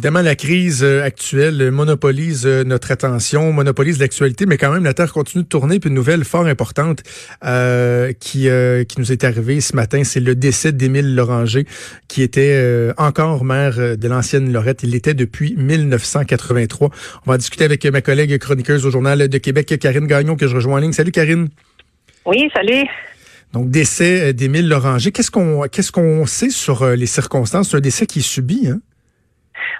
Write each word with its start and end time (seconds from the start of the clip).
Évidemment, 0.00 0.22
la 0.22 0.34
crise 0.34 0.82
euh, 0.82 1.04
actuelle 1.04 1.70
monopolise 1.70 2.46
euh, 2.46 2.64
notre 2.64 2.90
attention, 2.90 3.52
monopolise 3.52 3.98
l'actualité, 3.98 4.46
mais 4.46 4.56
quand 4.56 4.72
même, 4.72 4.82
la 4.82 4.94
Terre 4.94 5.12
continue 5.12 5.44
de 5.44 5.48
tourner. 5.48 5.78
Puis 5.78 5.90
une 5.90 5.94
nouvelle 5.94 6.24
fort 6.24 6.46
importante 6.46 7.02
euh, 7.44 8.14
qui, 8.18 8.48
euh, 8.48 8.82
qui 8.84 8.98
nous 8.98 9.12
est 9.12 9.24
arrivée 9.24 9.60
ce 9.60 9.76
matin, 9.76 10.02
c'est 10.02 10.20
le 10.20 10.34
décès 10.34 10.72
d'Émile 10.72 11.14
Loranger, 11.14 11.66
qui 12.08 12.22
était 12.22 12.90
encore 12.96 13.44
maire 13.44 13.98
de 13.98 14.08
l'ancienne 14.08 14.50
Lorette. 14.50 14.84
Il 14.84 14.92
l'était 14.92 15.12
depuis 15.12 15.54
1983. 15.58 16.88
On 17.26 17.30
va 17.30 17.36
discuter 17.36 17.64
avec 17.66 17.84
ma 17.84 18.00
collègue 18.00 18.38
chroniqueuse 18.38 18.86
au 18.86 18.90
Journal 18.90 19.28
de 19.28 19.36
Québec, 19.36 19.78
Karine 19.78 20.06
Gagnon, 20.06 20.34
que 20.34 20.46
je 20.46 20.54
rejoins 20.54 20.76
en 20.76 20.78
ligne. 20.78 20.92
Salut, 20.94 21.12
Karine. 21.12 21.50
Oui, 22.24 22.48
salut. 22.54 22.86
Donc, 23.52 23.68
décès 23.68 24.32
d'Émile 24.32 24.66
Loranger. 24.66 25.12
Qu'est-ce 25.12 25.30
qu'on 25.30 25.68
qu'est-ce 25.70 25.92
qu'on 25.92 26.24
sait 26.24 26.48
sur 26.48 26.88
les 26.88 27.04
circonstances? 27.04 27.68
C'est 27.68 27.76
un 27.76 27.80
décès 27.80 28.06
qui 28.06 28.20
est 28.20 28.22
subi, 28.22 28.66
hein? 28.66 28.80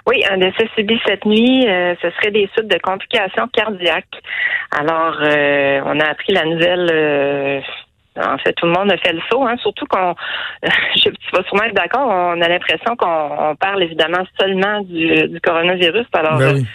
Oui, 0.07 0.23
un 0.29 0.37
décès 0.37 0.67
subi 0.75 0.99
cette 1.05 1.25
nuit, 1.25 1.67
euh, 1.67 1.95
ce 2.01 2.09
serait 2.11 2.31
des 2.31 2.49
suites 2.53 2.67
de 2.67 2.77
complications 2.79 3.47
cardiaques. 3.53 4.21
Alors, 4.71 5.17
euh, 5.21 5.81
on 5.85 5.99
a 5.99 6.05
appris 6.05 6.33
la 6.33 6.45
nouvelle. 6.45 6.89
Euh, 6.91 7.61
en 8.17 8.37
fait, 8.39 8.53
tout 8.53 8.65
le 8.65 8.73
monde 8.73 8.91
a 8.91 8.97
fait 8.97 9.13
le 9.13 9.21
saut, 9.31 9.43
hein, 9.43 9.55
surtout 9.57 9.85
qu'on, 9.85 10.15
je, 10.63 11.09
tu 11.09 11.31
vas 11.31 11.43
sûrement 11.43 11.63
être 11.63 11.75
d'accord, 11.75 12.07
on 12.07 12.41
a 12.41 12.47
l'impression 12.47 12.95
qu'on 12.97 13.55
parle 13.55 13.83
évidemment 13.83 14.23
seulement 14.39 14.81
du, 14.81 15.39
coronavirus. 15.41 16.07
Alors, 16.13 16.37
ben 16.37 16.65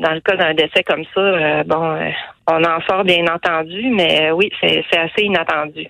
dans 0.00 0.12
le 0.12 0.20
cas 0.20 0.36
d'un 0.36 0.52
décès 0.54 0.82
comme 0.82 1.04
ça, 1.14 1.62
bon, 1.64 2.12
on 2.50 2.64
en 2.64 2.80
sort 2.82 3.04
bien 3.04 3.24
entendu, 3.32 3.88
mais 3.90 4.30
oui, 4.32 4.50
c'est 4.60 4.98
assez 4.98 5.22
inattendu. 5.22 5.88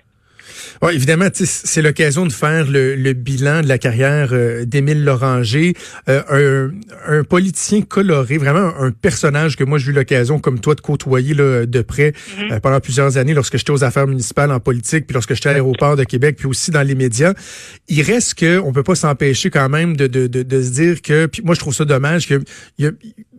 Oui, 0.81 0.93
évidemment, 0.93 1.27
c'est 1.33 1.81
l'occasion 1.81 2.25
de 2.25 2.31
faire 2.31 2.65
le, 2.67 3.13
bilan 3.13 3.61
de 3.61 3.67
la 3.67 3.77
carrière 3.77 4.29
euh, 4.31 4.65
d'Émile 4.65 5.03
Loranger, 5.03 5.73
euh, 6.09 6.69
un, 7.07 7.23
politicien 7.23 7.81
coloré, 7.81 8.37
vraiment 8.37 8.73
un 8.79 8.91
personnage 8.91 9.55
que 9.55 9.63
moi 9.63 9.77
j'ai 9.77 9.91
eu 9.91 9.93
l'occasion, 9.93 10.39
comme 10.39 10.59
toi, 10.59 10.75
de 10.75 10.81
côtoyer 10.81 11.33
là, 11.33 11.65
de 11.65 11.81
près 11.81 12.11
mm-hmm. 12.11 12.53
euh, 12.53 12.59
pendant 12.59 12.79
plusieurs 12.79 13.17
années 13.17 13.33
lorsque 13.33 13.57
j'étais 13.57 13.71
aux 13.71 13.83
affaires 13.83 14.07
municipales 14.07 14.51
en 14.51 14.59
politique, 14.59 15.07
puis 15.07 15.13
lorsque 15.13 15.33
j'étais 15.33 15.49
à 15.49 15.53
l'aéroport 15.53 15.95
de 15.95 16.03
Québec, 16.03 16.35
puis 16.37 16.47
aussi 16.47 16.71
dans 16.71 16.83
les 16.83 16.95
médias. 16.95 17.33
Il 17.87 18.01
reste 18.01 18.35
que 18.35 18.59
on 18.59 18.73
peut 18.73 18.83
pas 18.83 18.95
s'empêcher 18.95 19.49
quand 19.49 19.69
même 19.69 19.95
de, 19.95 20.07
de, 20.07 20.27
de, 20.27 20.61
se 20.61 20.69
dire 20.69 21.01
que, 21.01 21.25
puis 21.27 21.41
moi 21.43 21.55
je 21.55 21.59
trouve 21.59 21.73
ça 21.73 21.85
dommage 21.85 22.27
qu'il 22.27 22.41
y 22.79 22.85
a, 22.87 22.91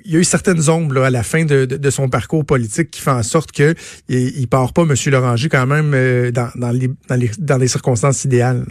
il 0.07 0.13
y 0.13 0.17
a 0.17 0.21
eu 0.21 0.25
certaines 0.25 0.71
ombres 0.71 1.03
à 1.03 1.11
la 1.11 1.23
fin 1.23 1.45
de, 1.45 1.91
son 1.91 2.09
parcours 2.09 2.45
politique 2.45 2.91
qui 2.91 3.01
font 3.01 3.13
en 3.13 3.23
sorte 3.23 3.53
que 3.53 3.75
il, 4.09 4.47
part 4.49 4.73
pas, 4.73 4.83
M. 4.83 4.95
Loranger, 5.07 5.49
quand 5.49 5.67
même, 5.67 5.93
euh, 5.95 6.31
dans, 6.31 6.49
dans, 6.55 6.71
les, 6.71 6.89
dans, 7.09 7.17
les, 7.17 7.26
dans 7.39 7.59
les 7.59 7.69
circonstances 7.69 8.25
idéales. 8.25 8.65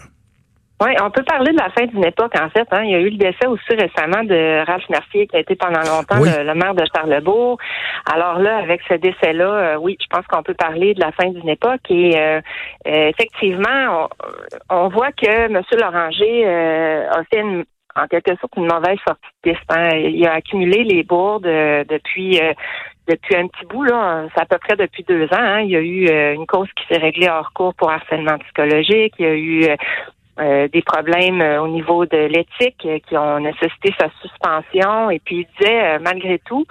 Oui, 0.83 0.89
on 1.01 1.09
peut 1.09 1.23
parler 1.23 1.53
de 1.53 1.57
la 1.57 1.69
fin 1.69 1.85
d'une 1.85 2.03
époque, 2.03 2.33
en 2.37 2.49
fait. 2.49 2.67
Hein. 2.71 2.83
Il 2.83 2.91
y 2.91 2.95
a 2.95 2.99
eu 2.99 3.09
le 3.09 3.17
décès 3.17 3.47
aussi 3.47 3.63
récemment 3.69 4.25
de 4.25 4.65
Ralph 4.65 4.89
Mercier, 4.89 5.25
qui 5.25 5.37
a 5.37 5.39
été 5.39 5.55
pendant 5.55 5.79
longtemps 5.79 6.19
le, 6.19 6.53
maire 6.53 6.75
de 6.75 6.83
Charlebourg. 6.93 7.57
Alors 8.11 8.39
là, 8.39 8.57
avec 8.57 8.81
ce 8.89 8.95
décès-là, 8.95 9.45
euh, 9.45 9.75
oui, 9.77 9.97
je 10.01 10.07
pense 10.09 10.27
qu'on 10.27 10.43
peut 10.43 10.53
parler 10.53 10.93
de 10.93 10.99
la 10.99 11.13
fin 11.13 11.29
d'une 11.29 11.47
époque. 11.47 11.89
Et 11.89 12.19
euh, 12.19 12.41
effectivement, 12.85 14.09
on, 14.69 14.89
voit 14.89 15.13
que 15.13 15.45
M. 15.45 15.61
Loranger 15.79 16.45
a 16.45 17.23
fait 17.31 17.39
une, 17.39 17.63
en 17.95 18.07
quelque 18.07 18.35
sorte 18.39 18.53
une 18.57 18.67
mauvaise 18.67 18.97
sortie 19.07 19.21
de 19.43 19.51
piste. 19.51 19.63
Hein. 19.69 19.89
Il 19.95 20.25
a 20.27 20.33
accumulé 20.33 20.83
les 20.83 21.03
bourdes 21.03 21.45
euh, 21.45 21.83
depuis 21.87 22.39
euh, 22.39 22.53
depuis 23.07 23.35
un 23.35 23.47
petit 23.47 23.65
bout 23.65 23.83
là, 23.83 24.25
c'est 24.33 24.41
à 24.41 24.45
peu 24.45 24.57
près 24.57 24.75
depuis 24.75 25.03
deux 25.03 25.25
ans. 25.25 25.37
Hein. 25.37 25.61
Il 25.61 25.69
y 25.69 25.75
a 25.75 25.81
eu 25.81 26.07
euh, 26.07 26.33
une 26.33 26.45
cause 26.45 26.67
qui 26.75 26.85
s'est 26.87 26.99
réglée 26.99 27.29
hors 27.29 27.51
cours 27.53 27.73
pour 27.75 27.89
harcèlement 27.91 28.37
psychologique. 28.39 29.13
Il 29.19 29.25
y 29.25 29.29
a 29.29 29.35
eu 29.35 29.67
des 30.37 30.81
problèmes 30.81 31.39
au 31.61 31.67
niveau 31.69 32.05
de 32.05 32.17
l'éthique 32.17 32.85
qui 33.07 33.17
ont 33.17 33.39
nécessité 33.39 33.93
sa 33.97 34.09
suspension. 34.21 35.09
Et 35.09 35.19
puis 35.19 35.47
il 35.47 35.47
disait 35.57 35.97
malgré 35.99 36.39
tout 36.39 36.65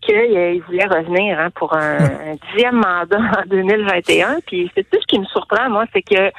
qu'il 0.00 0.62
voulait 0.66 0.86
revenir 0.86 1.38
hein, 1.38 1.50
pour 1.50 1.76
un, 1.76 1.98
un, 1.98 2.36
dixième 2.50 2.76
mandat 2.76 3.18
en 3.38 3.46
2021. 3.46 4.38
Puis 4.46 4.70
c'est 4.74 4.88
tout 4.88 4.98
ce 4.98 5.06
qui 5.06 5.18
me 5.18 5.26
surprend, 5.26 5.68
moi, 5.68 5.84
c'est 5.92 6.00
que 6.00 6.32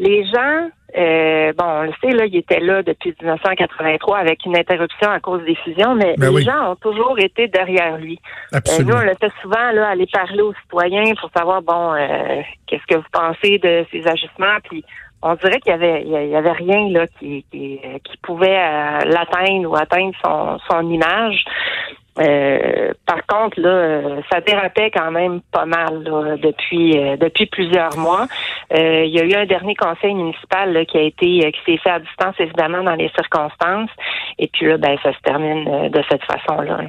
les 0.00 0.24
gens 0.24 0.70
euh, 0.96 1.52
bon, 1.52 1.64
on 1.64 1.82
le 1.82 1.92
sait, 2.00 2.16
là, 2.16 2.24
il 2.24 2.36
était 2.36 2.60
là 2.60 2.82
depuis 2.82 3.14
1983 3.20 4.18
avec 4.18 4.44
une 4.46 4.56
interruption 4.56 5.10
à 5.10 5.20
cause 5.20 5.44
des 5.44 5.54
fusions, 5.56 5.94
mais 5.94 6.14
ben 6.16 6.34
les 6.34 6.42
gens 6.42 6.72
ont 6.72 6.76
toujours 6.76 7.18
été 7.18 7.46
derrière 7.46 7.98
lui. 7.98 8.18
Euh, 8.54 8.58
nous, 8.84 8.94
on 8.94 9.02
le 9.02 9.14
fait 9.20 9.32
souvent 9.42 9.70
là, 9.72 9.88
aller 9.88 10.06
parler 10.10 10.40
aux 10.40 10.54
citoyens 10.62 11.14
pour 11.20 11.30
savoir, 11.36 11.60
bon, 11.60 11.92
euh, 11.92 12.40
qu'est-ce 12.66 12.86
que 12.86 12.96
vous 12.96 13.10
pensez 13.12 13.58
de 13.58 13.84
ces 13.92 14.06
ajustements, 14.08 14.56
puis 14.64 14.82
on 15.20 15.34
dirait 15.34 15.60
qu'il 15.60 15.72
y 15.72 15.74
avait, 15.74 16.02
il 16.02 16.28
y 16.30 16.36
avait 16.36 16.52
rien 16.52 16.88
là 16.90 17.06
qui, 17.18 17.44
qui, 17.50 17.80
qui 18.04 18.16
pouvait 18.22 19.04
l'atteindre 19.04 19.68
ou 19.68 19.76
atteindre 19.76 20.14
son, 20.24 20.58
son 20.70 20.88
image. 20.88 21.44
Euh, 22.20 22.92
par 23.06 23.24
contre, 23.26 23.60
là, 23.60 23.68
euh, 23.68 24.20
ça 24.30 24.40
dérapait 24.40 24.90
quand 24.90 25.10
même 25.10 25.40
pas 25.52 25.66
mal 25.66 26.02
depuis 26.42 26.98
euh, 26.98 27.16
depuis 27.16 27.46
plusieurs 27.46 27.96
mois. 27.96 28.26
il 28.74 29.10
y 29.10 29.20
a 29.20 29.24
eu 29.24 29.34
un 29.34 29.46
dernier 29.46 29.74
conseil 29.74 30.14
municipal 30.14 30.84
qui 30.86 30.98
a 30.98 31.02
été 31.02 31.52
qui 31.52 31.60
s'est 31.64 31.78
fait 31.78 31.90
à 31.90 32.00
distance 32.00 32.34
évidemment 32.38 32.82
dans 32.82 32.94
les 32.94 33.10
circonstances. 33.10 33.90
Et 34.38 34.48
puis 34.52 34.66
là, 34.66 34.78
ben 34.78 34.96
ça 35.02 35.12
se 35.12 35.18
termine 35.22 35.90
de 35.90 36.02
cette 36.08 36.22
façon-là. 36.24 36.80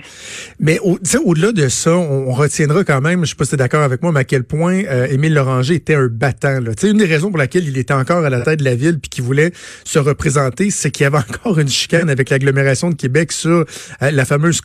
Mais 0.59 0.79
au, 0.79 0.97
au-delà 1.25 1.51
de 1.51 1.67
ça, 1.67 1.91
on, 1.91 2.31
retiendra 2.31 2.83
quand 2.83 3.01
même, 3.01 3.25
je 3.25 3.31
sais 3.31 3.35
pas 3.35 3.43
si 3.43 3.51
tu 3.51 3.57
d'accord 3.57 3.81
avec 3.81 4.01
moi, 4.03 4.11
mais 4.11 4.21
à 4.21 4.23
quel 4.23 4.43
point 4.43 4.81
Émile 5.09 5.33
Loranger 5.33 5.75
était 5.75 5.95
un 5.95 6.07
battant. 6.07 6.59
Là. 6.59 6.71
une 6.83 6.97
des 6.97 7.05
raisons 7.05 7.29
pour 7.29 7.37
laquelle 7.37 7.67
il 7.67 7.77
était 7.77 7.93
encore 7.93 8.23
à 8.23 8.29
la 8.29 8.41
tête 8.41 8.59
de 8.59 8.63
la 8.63 8.75
ville 8.75 8.99
puis 8.99 9.09
qu'il 9.09 9.23
voulait 9.23 9.51
se 9.83 9.99
représenter, 9.99 10.69
c'est 10.69 10.91
qu'il 10.91 11.03
y 11.03 11.07
avait 11.07 11.17
encore 11.29 11.59
une 11.59 11.67
chicane 11.67 12.09
avec 12.09 12.29
l'agglomération 12.29 12.89
de 12.89 12.95
Québec 12.95 13.31
sur 13.31 13.65
la 13.99 14.25
fameuse 14.25 14.61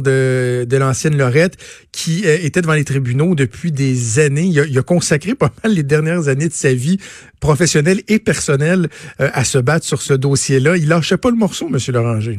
de 0.00 0.76
l'ancienne 0.76 1.16
Lorette, 1.16 1.56
qui 1.92 2.22
euh, 2.24 2.38
était 2.42 2.62
devant 2.62 2.74
les 2.74 2.84
tribunaux 2.84 3.34
depuis 3.34 3.72
des 3.72 4.18
années. 4.18 4.44
Il 4.44 4.78
a, 4.78 4.82
consacré 4.82 5.34
pas 5.34 5.52
mal 5.62 5.74
les 5.74 5.82
dernières 5.82 6.28
années 6.28 6.48
de 6.48 6.54
sa 6.54 6.72
vie 6.72 6.98
professionnelle 7.40 8.02
et 8.08 8.18
personnelle 8.18 8.88
euh, 9.20 9.30
à 9.32 9.44
se 9.44 9.58
battre 9.58 9.86
sur 9.86 10.02
ce 10.02 10.14
dossier-là. 10.14 10.76
Il 10.76 10.88
lâchait 10.88 11.16
pas 11.16 11.30
le 11.30 11.36
morceau, 11.36 11.68
M. 11.68 11.78
Loranger. 11.92 12.38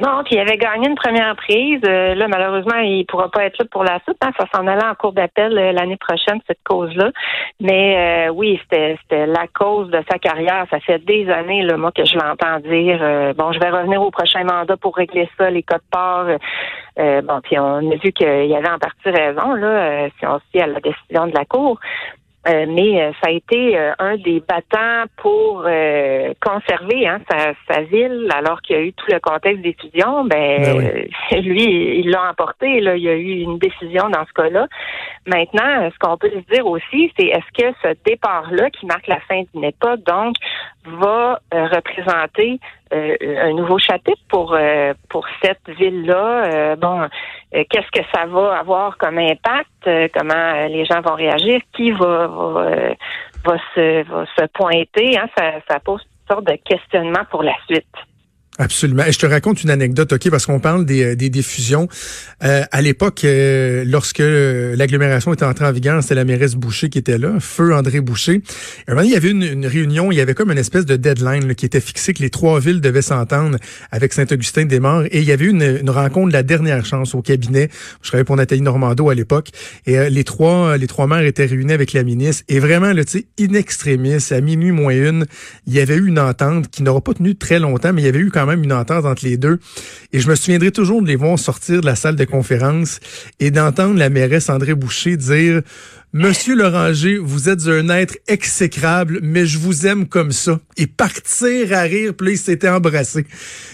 Non, 0.00 0.22
puis 0.24 0.36
il 0.36 0.38
avait 0.38 0.56
gagné 0.56 0.88
une 0.88 0.94
première 0.94 1.36
prise. 1.36 1.80
Euh, 1.86 2.14
là, 2.14 2.26
malheureusement, 2.26 2.78
il 2.78 3.04
pourra 3.04 3.28
pas 3.28 3.44
être 3.44 3.58
là 3.58 3.66
pour 3.70 3.84
la 3.84 4.00
suite. 4.04 4.16
Hein. 4.22 4.30
Ça 4.38 4.46
s'en 4.54 4.66
allait 4.66 4.84
en 4.84 4.94
cours 4.94 5.12
d'appel 5.12 5.58
euh, 5.58 5.72
l'année 5.72 5.98
prochaine, 5.98 6.40
cette 6.46 6.62
cause-là. 6.64 7.10
Mais 7.60 8.28
euh, 8.28 8.32
oui, 8.32 8.58
c'était 8.62 9.26
la 9.26 9.46
cause 9.52 9.90
de 9.90 10.02
sa 10.10 10.18
carrière. 10.18 10.64
Ça 10.70 10.80
fait 10.80 10.98
des 11.00 11.28
années, 11.28 11.62
là, 11.64 11.76
moi, 11.76 11.92
que 11.92 12.06
je 12.06 12.14
l'entends 12.14 12.60
dire 12.60 12.98
bon, 13.34 13.52
je 13.52 13.58
vais 13.60 13.68
revenir 13.68 14.00
au 14.00 14.10
prochain 14.10 14.44
mandat 14.44 14.76
pour 14.78 14.96
régler 14.96 15.28
ça, 15.36 15.50
les 15.50 15.62
codes 15.62 15.80
part. 15.90 16.26
bon, 16.96 17.40
puis 17.42 17.58
on 17.58 17.90
a 17.90 17.96
vu 17.96 18.12
qu'il 18.12 18.26
avait 18.26 18.70
en 18.70 18.78
partie 18.78 19.10
raison, 19.10 19.52
là, 19.54 20.08
si 20.18 20.26
on 20.26 20.38
se 20.38 20.62
à 20.62 20.66
la 20.66 20.80
décision 20.80 21.26
de 21.26 21.34
la 21.34 21.44
Cour. 21.44 21.78
Euh, 22.48 22.64
mais 22.68 23.02
euh, 23.02 23.12
ça 23.22 23.28
a 23.28 23.32
été 23.32 23.76
euh, 23.76 23.92
un 23.98 24.16
des 24.16 24.40
battants 24.40 25.04
pour 25.18 25.66
conserver 26.40 27.06
hein, 27.06 27.20
sa, 27.68 27.82
ville, 27.82 28.28
alors 28.34 28.62
qu'il 28.62 28.76
y 28.76 28.78
a 28.78 28.82
eu 28.82 28.92
tout 28.94 29.06
le 29.10 29.20
contexte 29.20 29.62
des 29.62 29.76
Ben, 29.94 30.26
ben 30.26 31.08
lui, 31.42 32.00
il 32.00 32.10
l'a 32.10 32.30
emporté. 32.30 32.80
Là, 32.80 32.96
il 32.96 33.02
y 33.02 33.08
a 33.08 33.14
eu 33.14 33.40
une 33.40 33.58
décision 33.58 34.08
dans 34.08 34.24
ce 34.24 34.32
cas-là. 34.32 34.66
Maintenant, 35.26 35.90
ce 35.92 35.98
qu'on 35.98 36.16
peut 36.16 36.30
se 36.30 36.54
dire 36.54 36.66
aussi, 36.66 37.12
c'est 37.18 37.26
est-ce 37.26 37.62
que 37.62 37.74
ce 37.82 37.94
départ-là, 38.06 38.70
qui 38.70 38.86
marque 38.86 39.06
la 39.06 39.20
fin 39.20 39.42
d'une 39.52 39.64
époque, 39.64 40.00
donc, 40.04 40.36
va 40.84 41.40
représenter 41.52 42.58
un 42.92 43.52
nouveau 43.52 43.78
chapitre 43.78 44.20
pour 44.28 44.56
pour 45.08 45.26
cette 45.42 45.68
ville-là. 45.68 46.76
bon, 46.76 47.08
qu'est-ce 47.52 47.90
que 47.92 48.04
ça 48.14 48.26
va 48.26 48.58
avoir 48.58 48.98
comme 48.98 49.18
impact? 49.18 50.12
Comment 50.14 50.66
les 50.68 50.84
gens 50.84 51.00
vont 51.00 51.14
réagir? 51.14 51.60
Qui 51.72 51.92
va 51.92 52.26
va, 53.44 53.56
se 53.74 54.02
va 54.02 54.24
se 54.36 54.46
pointer 54.52 55.18
hein? 55.18 55.28
ça, 55.36 55.52
ça 55.68 55.80
pose 55.80 56.02
une 56.02 56.34
sorte 56.34 56.46
de 56.46 56.56
questionnement 56.64 57.24
pour 57.30 57.42
la 57.42 57.54
suite. 57.66 57.86
Absolument. 58.60 59.04
Et 59.06 59.12
je 59.12 59.18
te 59.18 59.24
raconte 59.24 59.64
une 59.64 59.70
anecdote, 59.70 60.12
OK, 60.12 60.28
parce 60.28 60.44
qu'on 60.44 60.60
parle 60.60 60.84
des, 60.84 61.16
des, 61.16 61.30
des 61.30 61.40
fusions. 61.42 61.88
Euh, 62.44 62.62
à 62.70 62.82
l'époque, 62.82 63.24
euh, 63.24 63.84
lorsque 63.86 64.22
l'agglomération 64.22 65.32
était 65.32 65.46
entrée 65.46 65.64
en 65.64 65.72
vigueur, 65.72 66.02
c'était 66.02 66.14
la 66.14 66.26
mairesse 66.26 66.56
Boucher 66.56 66.90
qui 66.90 66.98
était 66.98 67.16
là, 67.16 67.40
feu 67.40 67.74
André 67.74 68.02
Boucher. 68.02 68.42
moment, 68.86 69.00
il 69.00 69.10
y 69.10 69.16
avait 69.16 69.30
une, 69.30 69.44
une, 69.44 69.66
réunion, 69.66 70.12
il 70.12 70.16
y 70.16 70.20
avait 70.20 70.34
comme 70.34 70.52
une 70.52 70.58
espèce 70.58 70.84
de 70.84 70.96
deadline 70.96 71.54
qui 71.54 71.64
était 71.64 71.80
fixé, 71.80 72.12
que 72.12 72.22
les 72.22 72.28
trois 72.28 72.60
villes 72.60 72.82
devaient 72.82 73.00
s'entendre 73.00 73.56
avec 73.90 74.12
Saint-Augustin-des-Morts. 74.12 75.04
Et 75.10 75.20
il 75.20 75.24
y 75.24 75.32
avait 75.32 75.46
une, 75.46 75.78
une 75.80 75.90
rencontre 75.90 76.28
de 76.28 76.34
la 76.34 76.42
dernière 76.42 76.84
chance 76.84 77.14
au 77.14 77.22
cabinet. 77.22 77.70
Je 78.02 78.08
travaillais 78.08 78.24
pour 78.24 78.36
Nathalie 78.36 78.60
Normando 78.60 79.08
à 79.08 79.14
l'époque. 79.14 79.48
Et 79.86 79.98
euh, 79.98 80.10
les 80.10 80.24
trois 80.24 80.76
les 80.76 80.86
trois 80.86 81.06
maires 81.06 81.24
étaient 81.24 81.46
réunis 81.46 81.72
avec 81.72 81.94
la 81.94 82.02
ministre. 82.02 82.44
Et 82.50 82.58
vraiment, 82.58 82.94
tu 82.94 83.04
sais, 83.06 83.26
in 83.40 83.54
extremis, 83.54 84.18
à 84.30 84.40
minuit 84.42 84.70
moins 84.70 84.92
une, 84.92 85.24
il 85.66 85.72
y 85.72 85.80
avait 85.80 85.96
eu 85.96 86.08
une 86.08 86.18
entente 86.18 86.68
qui 86.68 86.82
n'aura 86.82 87.00
pas 87.00 87.14
tenu 87.14 87.36
très 87.36 87.58
longtemps, 87.58 87.94
mais 87.94 88.02
il 88.02 88.04
y 88.04 88.08
avait 88.08 88.18
eu 88.18 88.30
quand 88.30 88.44
même 88.44 88.49
une 88.52 88.72
entente 88.72 89.04
entre 89.04 89.24
les 89.24 89.36
deux. 89.36 89.58
Et 90.12 90.20
je 90.20 90.28
me 90.28 90.34
souviendrai 90.34 90.70
toujours 90.72 91.02
de 91.02 91.08
les 91.08 91.16
voir 91.16 91.38
sortir 91.38 91.80
de 91.80 91.86
la 91.86 91.94
salle 91.94 92.16
de 92.16 92.24
conférence 92.24 93.00
et 93.38 93.50
d'entendre 93.50 93.98
la 93.98 94.10
mairesse 94.10 94.48
André 94.48 94.74
Boucher 94.74 95.16
dire 95.16 95.62
Monsieur 96.12 96.56
Loranger, 96.56 97.18
vous 97.18 97.48
êtes 97.48 97.68
un 97.68 97.88
être 97.88 98.18
exécrable, 98.26 99.20
mais 99.22 99.46
je 99.46 99.58
vous 99.58 99.86
aime 99.86 100.08
comme 100.08 100.32
ça. 100.32 100.58
Et 100.76 100.88
partir 100.88 101.72
à 101.72 101.82
rire, 101.82 102.14
puis 102.14 102.26
là, 102.26 102.32
il 102.32 102.38
s'était 102.38 102.68
embrassé. 102.68 103.26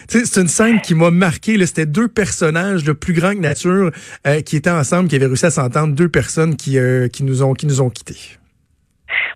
C'est 0.06 0.36
une 0.36 0.48
scène 0.48 0.82
qui 0.82 0.94
m'a 0.94 1.10
marqué. 1.10 1.64
C'était 1.64 1.86
deux 1.86 2.08
personnages 2.08 2.84
de 2.84 2.92
plus 2.92 3.14
grand 3.14 3.32
que 3.32 3.40
nature 3.40 3.90
euh, 4.26 4.42
qui 4.42 4.56
étaient 4.56 4.68
ensemble, 4.68 5.08
qui 5.08 5.16
avaient 5.16 5.26
réussi 5.26 5.46
à 5.46 5.50
s'entendre. 5.50 5.94
Deux 5.94 6.10
personnes 6.10 6.56
qui, 6.56 6.78
euh, 6.78 7.08
qui, 7.08 7.24
nous 7.24 7.42
ont, 7.42 7.54
qui 7.54 7.64
nous 7.64 7.80
ont 7.80 7.88
quittés. 7.88 8.38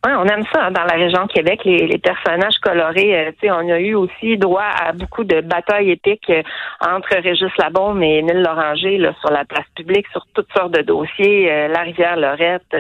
Oui, 0.07 0.13
on 0.17 0.25
aime 0.25 0.45
ça 0.51 0.65
hein, 0.65 0.71
dans 0.71 0.85
la 0.85 0.95
région 0.95 1.27
Québec, 1.27 1.61
les, 1.67 1.99
personnages 1.99 2.57
colorés. 2.63 3.29
Euh, 3.29 3.53
on 3.53 3.69
a 3.69 3.79
eu 3.79 3.95
aussi 3.95 4.39
droit 4.39 4.65
à 4.65 4.93
beaucoup 4.93 5.25
de 5.25 5.43
batailles 5.43 5.91
épiques 5.91 6.31
euh, 6.31 6.43
entre 6.81 7.15
Régis 7.17 7.55
Labaume 7.59 8.03
et 8.03 8.21
Émile 8.21 8.41
Loranger 8.41 8.97
là, 8.97 9.13
sur 9.21 9.31
la 9.31 9.45
place 9.45 9.67
publique, 9.77 10.07
sur 10.11 10.27
toutes 10.33 10.51
sortes 10.57 10.73
de 10.73 10.81
dossiers, 10.81 11.53
euh, 11.53 11.69
la 11.69 11.81
rivière 11.81 12.17
Lorette, 12.17 12.75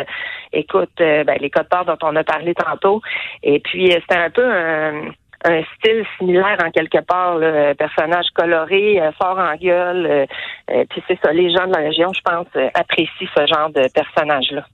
écoute, 0.54 0.92
ben, 0.96 1.36
les 1.38 1.50
codes 1.50 1.66
dont 1.86 1.98
on 2.02 2.16
a 2.16 2.24
parlé 2.24 2.54
tantôt. 2.54 3.02
Et 3.42 3.60
puis, 3.60 3.90
c'était 3.90 4.16
un 4.16 4.30
peu 4.30 4.50
un 4.50 5.10
un 5.42 5.62
style 5.78 6.04
similaire 6.18 6.58
en 6.62 6.70
quelque 6.70 7.02
part, 7.02 7.36
le 7.38 7.72
personnage 7.72 8.26
coloré, 8.34 9.00
fort 9.18 9.38
en 9.38 9.56
gueule. 9.56 10.26
puis 10.68 11.02
c'est 11.08 11.18
ça, 11.22 11.32
les 11.32 11.50
gens 11.50 11.66
de 11.66 11.72
la 11.72 11.80
région, 11.80 12.12
je 12.12 12.20
pense, 12.20 12.46
apprécient 12.74 13.26
ce 13.34 13.46
genre 13.46 13.70
de 13.70 13.88
personnage-là. 13.94 14.66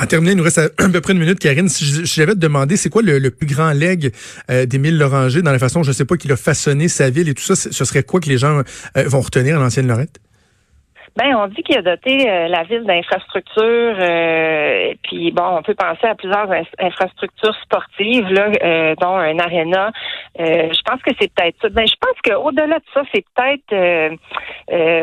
En 0.00 0.06
terminant, 0.06 0.32
il 0.32 0.38
nous 0.38 0.44
reste 0.44 0.58
à 0.78 0.88
peu 0.88 1.00
près 1.00 1.12
une 1.12 1.18
minute, 1.18 1.38
Karine. 1.38 1.68
Si 1.68 2.04
j'avais 2.04 2.34
te 2.34 2.38
demander, 2.38 2.76
c'est 2.76 2.90
quoi 2.90 3.02
le, 3.02 3.30
plus 3.30 3.46
grand 3.46 3.72
leg 3.72 4.12
euh, 4.50 4.66
d'Émile 4.66 4.98
Loranger 4.98 5.42
dans 5.42 5.52
la 5.52 5.58
façon, 5.58 5.82
je 5.82 5.90
ne 5.90 5.94
sais 5.94 6.04
pas, 6.04 6.16
qu'il 6.16 6.32
a 6.32 6.36
façonné 6.36 6.88
sa 6.88 7.10
ville 7.10 7.28
et 7.28 7.34
tout 7.34 7.42
ça, 7.42 7.56
ce 7.56 7.84
serait 7.84 8.02
quoi 8.02 8.20
que 8.20 8.28
les 8.28 8.38
gens 8.38 8.62
euh, 8.96 9.04
vont 9.06 9.20
retenir 9.20 9.56
à 9.56 9.60
l'ancienne 9.60 9.86
Lorette? 9.86 10.20
Ben, 11.16 11.34
on 11.34 11.46
dit 11.46 11.62
qu'il 11.62 11.78
a 11.78 11.82
doté 11.82 12.28
euh, 12.28 12.46
la 12.48 12.64
ville 12.64 12.84
d'infrastructures. 12.84 13.96
Euh, 13.98 14.92
puis 15.02 15.30
bon, 15.30 15.44
on 15.58 15.62
peut 15.62 15.74
penser 15.74 16.06
à 16.06 16.14
plusieurs 16.14 16.50
infrastructures 16.78 17.54
sportives, 17.62 18.28
là, 18.30 18.50
euh, 18.62 18.94
dont 19.00 19.16
un 19.16 19.38
aréna. 19.38 19.92
Je 20.38 20.82
pense 20.82 21.02
que 21.02 21.10
c'est 21.20 21.32
peut-être 21.32 21.56
ça. 21.62 21.68
Ben, 21.70 21.86
je 21.86 21.94
pense 22.00 22.20
qu'au-delà 22.24 22.78
de 22.78 22.84
ça, 22.92 23.02
c'est 23.14 23.24
peut-être 23.34 24.16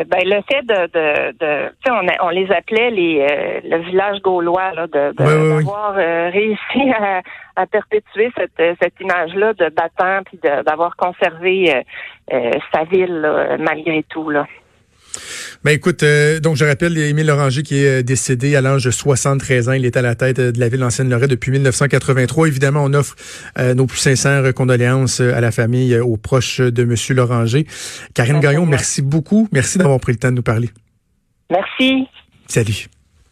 ben, 0.06 0.22
le 0.24 0.42
fait 0.50 0.62
de, 0.62 0.86
de, 0.86 1.32
de 1.32 1.68
tu 1.84 1.90
sais, 1.90 1.90
on, 1.90 2.26
on, 2.26 2.28
les 2.30 2.50
appelait 2.52 2.90
les 2.90 3.60
le 3.64 3.78
village 3.78 4.20
gaulois, 4.20 4.72
là, 4.72 4.86
de, 4.86 5.12
d'avoir 5.12 5.94
réussi 5.94 6.90
à, 6.98 7.22
à 7.56 7.66
perpétuer 7.66 8.30
cette, 8.36 8.76
cette 8.80 9.00
image-là 9.00 9.54
de 9.54 9.68
battant 9.70 10.22
puis 10.24 10.38
d'avoir 10.38 10.96
conservé 10.96 11.84
sa 12.30 12.84
ville 12.84 13.56
malgré 13.58 14.02
tout 14.04 14.30
là. 14.30 14.46
Ben 15.64 15.72
écoute, 15.72 16.02
euh, 16.02 16.40
donc 16.40 16.56
je 16.56 16.64
rappelle 16.64 16.96
Émile 16.98 17.26
Loranger 17.26 17.62
qui 17.62 17.78
est 17.78 18.00
euh, 18.00 18.02
décédé 18.02 18.56
à 18.56 18.60
l'âge 18.60 18.84
de 18.84 18.90
73 18.90 19.68
ans. 19.68 19.72
Il 19.72 19.84
est 19.84 19.96
à 19.96 20.02
la 20.02 20.14
tête 20.14 20.38
euh, 20.38 20.52
de 20.52 20.60
la 20.60 20.68
ville 20.68 20.80
d'ancienne 20.80 21.08
Lorette 21.08 21.30
depuis 21.30 21.50
1983. 21.50 22.48
Évidemment, 22.48 22.84
on 22.84 22.92
offre 22.94 23.16
nos 23.56 23.86
plus 23.86 23.98
sincères 23.98 24.52
condoléances 24.54 25.20
à 25.20 25.40
la 25.40 25.50
famille, 25.50 25.96
aux 25.98 26.16
proches 26.16 26.60
de 26.60 26.84
Monsieur 26.84 27.14
Loranger. 27.14 27.66
Karine 28.14 28.40
Gagnon, 28.40 28.66
merci 28.66 29.02
beaucoup. 29.02 29.48
Merci 29.52 29.78
d'avoir 29.78 30.00
pris 30.00 30.12
le 30.12 30.18
temps 30.18 30.30
de 30.30 30.36
nous 30.36 30.42
parler. 30.42 30.70
Merci. 31.50 32.06
Salut. 32.46 32.88